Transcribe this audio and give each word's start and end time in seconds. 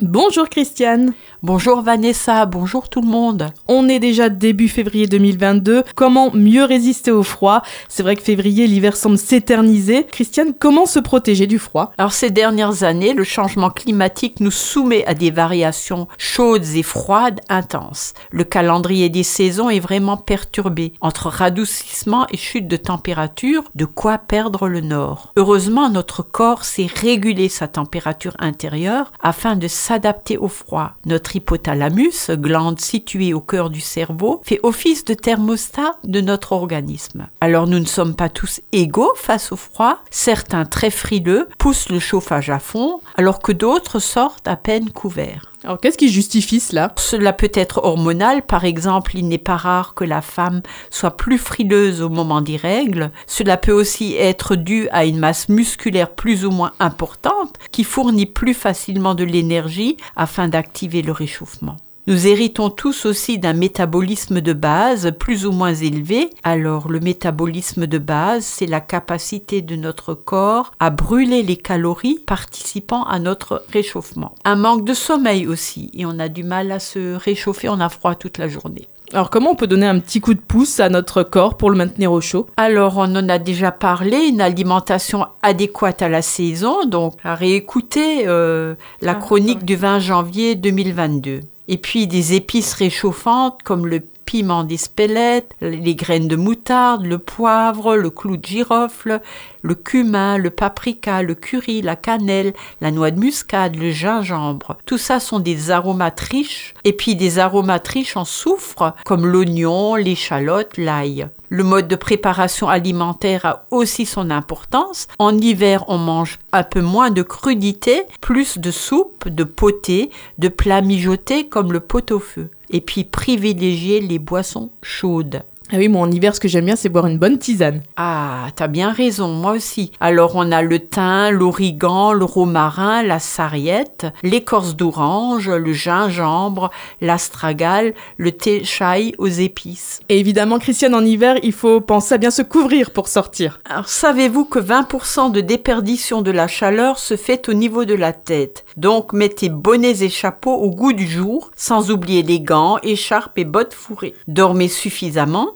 Bonjour 0.00 0.48
Christiane. 0.48 1.12
Bonjour 1.44 1.82
Vanessa, 1.82 2.46
bonjour 2.46 2.88
tout 2.88 3.00
le 3.00 3.08
monde. 3.08 3.48
On 3.66 3.88
est 3.88 3.98
déjà 3.98 4.28
début 4.28 4.68
février 4.68 5.08
2022. 5.08 5.82
Comment 5.96 6.30
mieux 6.32 6.62
résister 6.62 7.10
au 7.10 7.24
froid? 7.24 7.62
C'est 7.88 8.04
vrai 8.04 8.14
que 8.14 8.22
février, 8.22 8.68
l'hiver 8.68 8.94
semble 8.94 9.18
s'éterniser. 9.18 10.04
Christiane, 10.04 10.54
comment 10.56 10.86
se 10.86 11.00
protéger 11.00 11.48
du 11.48 11.58
froid? 11.58 11.90
Alors 11.98 12.12
ces 12.12 12.30
dernières 12.30 12.84
années, 12.84 13.12
le 13.12 13.24
changement 13.24 13.70
climatique 13.70 14.38
nous 14.38 14.52
soumet 14.52 15.04
à 15.06 15.14
des 15.14 15.32
variations 15.32 16.06
chaudes 16.16 16.76
et 16.76 16.84
froides 16.84 17.40
intenses. 17.48 18.14
Le 18.30 18.44
calendrier 18.44 19.08
des 19.08 19.24
saisons 19.24 19.68
est 19.68 19.80
vraiment 19.80 20.18
perturbé. 20.18 20.92
Entre 21.00 21.26
radoucissement 21.26 22.28
et 22.30 22.36
chute 22.36 22.68
de 22.68 22.76
température, 22.76 23.64
de 23.74 23.84
quoi 23.84 24.16
perdre 24.18 24.68
le 24.68 24.80
nord. 24.80 25.32
Heureusement, 25.36 25.90
notre 25.90 26.22
corps 26.22 26.64
sait 26.64 26.86
réguler 26.86 27.48
sa 27.48 27.66
température 27.66 28.36
intérieure 28.38 29.10
afin 29.20 29.56
de 29.56 29.66
s'adapter 29.66 30.38
au 30.38 30.46
froid. 30.46 30.92
Notre 31.04 31.31
hypothalamus, 31.34 32.30
glande 32.30 32.80
située 32.80 33.34
au 33.34 33.40
cœur 33.40 33.70
du 33.70 33.80
cerveau, 33.80 34.40
fait 34.44 34.60
office 34.62 35.04
de 35.04 35.14
thermostat 35.14 35.92
de 36.04 36.20
notre 36.20 36.52
organisme. 36.52 37.28
Alors 37.40 37.66
nous 37.66 37.78
ne 37.78 37.86
sommes 37.86 38.14
pas 38.14 38.28
tous 38.28 38.60
égaux 38.72 39.12
face 39.16 39.52
au 39.52 39.56
froid. 39.56 39.98
Certains 40.10 40.64
très 40.64 40.90
frileux 40.90 41.48
poussent 41.58 41.88
le 41.88 41.98
chauffage 41.98 42.50
à 42.50 42.58
fond, 42.58 43.00
alors 43.16 43.40
que 43.40 43.52
d'autres 43.52 43.98
sortent 43.98 44.48
à 44.48 44.56
peine 44.56 44.90
couverts. 44.90 45.51
Alors 45.64 45.78
qu'est-ce 45.78 45.98
qui 45.98 46.12
justifie 46.12 46.58
cela? 46.58 46.92
Cela 46.96 47.32
peut 47.32 47.52
être 47.54 47.84
hormonal, 47.84 48.42
par 48.42 48.64
exemple, 48.64 49.16
il 49.16 49.28
n'est 49.28 49.38
pas 49.38 49.56
rare 49.56 49.94
que 49.94 50.04
la 50.04 50.20
femme 50.20 50.60
soit 50.90 51.16
plus 51.16 51.38
frileuse 51.38 52.02
au 52.02 52.08
moment 52.08 52.40
des 52.40 52.56
règles. 52.56 53.12
Cela 53.26 53.56
peut 53.56 53.72
aussi 53.72 54.16
être 54.16 54.56
dû 54.56 54.88
à 54.90 55.04
une 55.04 55.18
masse 55.18 55.48
musculaire 55.48 56.10
plus 56.10 56.44
ou 56.44 56.50
moins 56.50 56.72
importante 56.80 57.54
qui 57.70 57.84
fournit 57.84 58.26
plus 58.26 58.54
facilement 58.54 59.14
de 59.14 59.24
l'énergie 59.24 59.96
afin 60.16 60.48
d'activer 60.48 61.02
le 61.02 61.12
réchauffement. 61.12 61.76
Nous 62.08 62.26
héritons 62.26 62.68
tous 62.68 63.06
aussi 63.06 63.38
d'un 63.38 63.52
métabolisme 63.52 64.40
de 64.40 64.52
base 64.52 65.12
plus 65.20 65.46
ou 65.46 65.52
moins 65.52 65.72
élevé. 65.72 66.30
Alors 66.42 66.88
le 66.88 66.98
métabolisme 66.98 67.86
de 67.86 67.98
base, 67.98 68.44
c'est 68.44 68.66
la 68.66 68.80
capacité 68.80 69.62
de 69.62 69.76
notre 69.76 70.14
corps 70.14 70.72
à 70.80 70.90
brûler 70.90 71.44
les 71.44 71.56
calories 71.56 72.18
participant 72.26 73.04
à 73.04 73.20
notre 73.20 73.62
réchauffement. 73.72 74.34
Un 74.44 74.56
manque 74.56 74.84
de 74.84 74.94
sommeil 74.94 75.46
aussi, 75.46 75.92
et 75.94 76.04
on 76.04 76.18
a 76.18 76.28
du 76.28 76.42
mal 76.42 76.72
à 76.72 76.80
se 76.80 77.14
réchauffer, 77.14 77.68
on 77.68 77.78
a 77.78 77.88
froid 77.88 78.16
toute 78.16 78.38
la 78.38 78.48
journée. 78.48 78.88
Alors 79.12 79.30
comment 79.30 79.52
on 79.52 79.56
peut 79.56 79.68
donner 79.68 79.86
un 79.86 80.00
petit 80.00 80.20
coup 80.20 80.34
de 80.34 80.40
pouce 80.40 80.80
à 80.80 80.88
notre 80.88 81.22
corps 81.22 81.56
pour 81.56 81.70
le 81.70 81.76
maintenir 81.76 82.10
au 82.10 82.20
chaud? 82.20 82.48
Alors 82.56 82.96
on 82.96 83.14
en 83.14 83.28
a 83.28 83.38
déjà 83.38 83.70
parlé, 83.70 84.26
une 84.26 84.40
alimentation 84.40 85.26
adéquate 85.42 86.02
à 86.02 86.08
la 86.08 86.22
saison, 86.22 86.84
donc 86.84 87.14
à 87.22 87.36
réécouter 87.36 88.26
euh, 88.26 88.74
la 89.02 89.12
ah, 89.12 89.14
chronique 89.14 89.64
du 89.64 89.76
20 89.76 90.00
janvier 90.00 90.56
2022 90.56 91.42
et 91.68 91.78
puis 91.78 92.06
des 92.06 92.34
épices 92.34 92.74
réchauffantes 92.74 93.62
comme 93.62 93.86
le 93.86 94.00
piment 94.32 94.64
d'Espelette, 94.64 95.54
les 95.60 95.94
graines 95.94 96.28
de 96.28 96.36
moutarde, 96.36 97.04
le 97.04 97.18
poivre, 97.18 97.96
le 97.96 98.08
clou 98.08 98.36
de 98.38 98.46
girofle, 98.46 99.20
le 99.60 99.74
cumin, 99.74 100.38
le 100.38 100.48
paprika, 100.50 101.22
le 101.22 101.34
curry, 101.34 101.82
la 101.82 101.96
cannelle, 101.96 102.54
la 102.80 102.90
noix 102.90 103.10
de 103.10 103.20
muscade, 103.20 103.76
le 103.76 103.90
gingembre. 103.90 104.78
Tout 104.86 104.96
ça 104.96 105.20
sont 105.20 105.38
des 105.38 105.70
aromates 105.70 106.20
riches 106.20 106.72
et 106.84 106.94
puis 106.94 107.14
des 107.14 107.38
aromates 107.38 107.88
riches 107.88 108.16
en 108.16 108.24
soufre 108.24 108.94
comme 109.04 109.26
l'oignon, 109.26 109.96
l'échalote, 109.96 110.78
l'ail. 110.78 111.28
Le 111.54 111.64
mode 111.64 111.86
de 111.86 111.96
préparation 111.96 112.70
alimentaire 112.70 113.44
a 113.44 113.66
aussi 113.70 114.06
son 114.06 114.30
importance. 114.30 115.06
En 115.18 115.36
hiver, 115.36 115.84
on 115.88 115.98
mange 115.98 116.38
un 116.50 116.62
peu 116.62 116.80
moins 116.80 117.10
de 117.10 117.20
crudité, 117.20 118.04
plus 118.22 118.56
de 118.56 118.70
soupe, 118.70 119.28
de 119.28 119.44
potée, 119.44 120.10
de 120.38 120.48
plats 120.48 120.80
mijotés 120.80 121.50
comme 121.50 121.70
le 121.70 121.80
pot-au-feu. 121.80 122.48
Et 122.70 122.80
puis 122.80 123.04
privilégier 123.04 124.00
les 124.00 124.18
boissons 124.18 124.70
chaudes. 124.80 125.42
Ah 125.70 125.76
oui, 125.76 125.88
moi 125.88 126.02
en 126.02 126.10
hiver, 126.10 126.34
ce 126.34 126.40
que 126.40 126.48
j'aime 126.48 126.66
bien, 126.66 126.76
c'est 126.76 126.88
boire 126.88 127.06
une 127.06 127.18
bonne 127.18 127.38
tisane. 127.38 127.80
Ah, 127.96 128.48
t'as 128.56 128.68
bien 128.68 128.92
raison, 128.92 129.28
moi 129.28 129.52
aussi. 129.52 129.90
Alors 130.00 130.32
on 130.34 130.52
a 130.52 130.60
le 130.62 130.78
thym, 130.78 131.30
l'origan, 131.30 132.12
le 132.12 132.24
romarin, 132.24 133.02
la 133.02 133.18
sarriette, 133.18 134.06
l'écorce 134.22 134.76
d'orange, 134.76 135.48
le 135.48 135.72
gingembre, 135.72 136.70
l'astragale, 137.00 137.94
le 138.18 138.32
thé 138.32 138.64
chai 138.64 139.14
aux 139.18 139.28
épices. 139.28 140.00
Et 140.08 140.18
évidemment, 140.18 140.58
Christiane, 140.58 140.94
en 140.94 141.04
hiver, 141.04 141.36
il 141.42 141.52
faut 141.52 141.80
penser 141.80 142.14
à 142.14 142.18
bien 142.18 142.30
se 142.30 142.42
couvrir 142.42 142.90
pour 142.90 143.08
sortir. 143.08 143.60
Alors 143.64 143.88
savez-vous 143.88 144.44
que 144.44 144.58
20% 144.58 145.32
de 145.32 145.40
déperdition 145.40 146.22
de 146.22 146.30
la 146.30 146.48
chaleur 146.48 146.98
se 146.98 147.16
fait 147.16 147.48
au 147.48 147.54
niveau 147.54 147.84
de 147.84 147.94
la 147.94 148.12
tête? 148.12 148.64
Donc 148.76 149.12
mettez 149.12 149.48
bonnets 149.48 150.02
et 150.02 150.08
chapeaux 150.08 150.54
au 150.54 150.70
goût 150.70 150.92
du 150.92 151.06
jour, 151.06 151.50
sans 151.56 151.90
oublier 151.90 152.22
les 152.22 152.40
gants, 152.40 152.78
écharpes 152.82 153.38
et 153.38 153.44
bottes 153.44 153.74
fourrées. 153.74 154.14
Dormez 154.28 154.68
suffisamment 154.68 155.02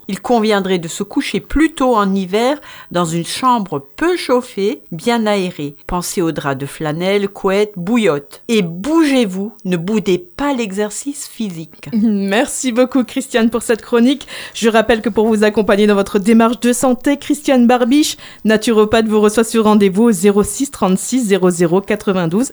il 0.09 0.21
conviendrait 0.21 0.79
de 0.79 0.89
se 0.89 1.03
coucher 1.03 1.41
plus 1.41 1.73
tôt 1.73 1.97
en 1.97 2.15
hiver 2.15 2.59
dans 2.91 3.05
une 3.05 3.25
chambre 3.25 3.85
peu 3.97 4.17
chauffée, 4.17 4.83
bien 4.93 5.27
aérée. 5.27 5.77
Pensez 5.87 6.23
aux 6.23 6.33
draps 6.33 6.59
de 6.59 6.67
flanelle, 6.67 7.29
couette, 7.29 7.73
bouillotte. 7.77 8.43
Et 8.49 8.63
bougez-vous, 8.63 9.53
ne 9.65 9.77
boudez 9.77 10.19
pas 10.19 10.53
l'exercice 10.53 11.27
physique. 11.27 11.89
Merci 11.93 12.73
beaucoup 12.73 13.05
Christiane 13.05 13.51
pour 13.51 13.63
cette 13.63 13.83
chronique. 13.83 14.27
Je 14.55 14.69
rappelle 14.69 15.03
que 15.03 15.09
pour 15.09 15.27
vous 15.27 15.45
accompagner 15.45 15.87
dans 15.87 15.95
votre 15.95 16.19
démarche 16.19 16.61
de 16.61 16.73
santé, 16.73 17.17
Christiane 17.17 17.67
Barbiche, 17.67 18.17
naturopathe, 18.45 19.09
vous 19.09 19.21
reçoit 19.21 19.45
sur 19.45 19.65
rendez-vous 19.65 20.05
au 20.05 20.43
06 20.43 20.71
36 20.71 21.29
00 21.41 21.81
92 21.81 22.53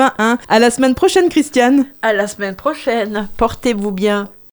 81. 0.00 0.38
À 0.48 0.58
la 0.58 0.70
semaine 0.70 0.94
prochaine 0.94 1.28
Christiane. 1.28 1.84
À 2.02 2.12
la 2.12 2.26
semaine 2.26 2.56
prochaine. 2.56 3.28
Portez-vous 3.36 3.92
bien. 3.92 4.28